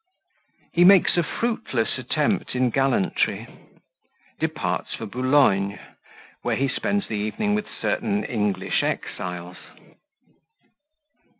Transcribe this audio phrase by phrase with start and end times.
[0.73, 3.45] He makes a fruitless Attempt in Gallantry
[4.39, 5.77] Departs for Boulogne,
[6.41, 9.57] where he spends the evening with certain English Exiles.